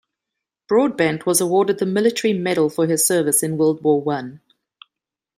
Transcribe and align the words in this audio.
Broadbent 0.67 1.27
was 1.27 1.41
awarded 1.41 1.77
the 1.77 1.85
Military 1.85 2.33
Medal 2.33 2.71
for 2.71 2.87
his 2.87 3.05
service 3.05 3.43
in 3.43 3.55
World 3.59 3.83
War 3.83 4.03
I. 4.11 4.39